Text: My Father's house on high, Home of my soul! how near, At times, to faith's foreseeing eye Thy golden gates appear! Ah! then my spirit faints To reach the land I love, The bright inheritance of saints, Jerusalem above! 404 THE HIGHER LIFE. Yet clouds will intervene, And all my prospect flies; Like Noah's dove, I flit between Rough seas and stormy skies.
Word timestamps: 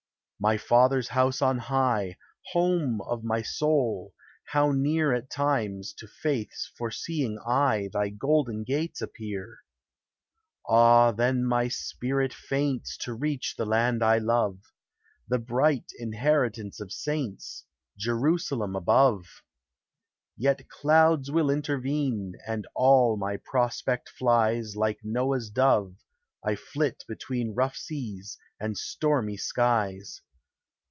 My 0.43 0.57
Father's 0.57 1.09
house 1.09 1.39
on 1.43 1.59
high, 1.59 2.17
Home 2.53 2.99
of 3.01 3.23
my 3.23 3.43
soul! 3.43 4.15
how 4.45 4.71
near, 4.71 5.13
At 5.13 5.29
times, 5.29 5.93
to 5.99 6.07
faith's 6.07 6.71
foreseeing 6.75 7.37
eye 7.45 7.91
Thy 7.93 8.09
golden 8.09 8.63
gates 8.63 9.03
appear! 9.03 9.59
Ah! 10.67 11.11
then 11.11 11.45
my 11.45 11.67
spirit 11.67 12.33
faints 12.33 12.97
To 13.01 13.13
reach 13.13 13.55
the 13.55 13.67
land 13.67 14.03
I 14.03 14.17
love, 14.17 14.57
The 15.27 15.37
bright 15.37 15.91
inheritance 15.99 16.79
of 16.79 16.91
saints, 16.91 17.65
Jerusalem 17.95 18.75
above! 18.75 19.43
404 20.37 20.37
THE 20.37 20.43
HIGHER 20.43 20.49
LIFE. 20.49 20.57
Yet 20.61 20.69
clouds 20.69 21.29
will 21.29 21.51
intervene, 21.51 22.33
And 22.47 22.65
all 22.73 23.15
my 23.15 23.37
prospect 23.37 24.09
flies; 24.09 24.75
Like 24.75 25.01
Noah's 25.03 25.51
dove, 25.51 25.97
I 26.43 26.55
flit 26.55 27.03
between 27.07 27.53
Rough 27.53 27.75
seas 27.77 28.39
and 28.59 28.75
stormy 28.75 29.37
skies. 29.37 30.23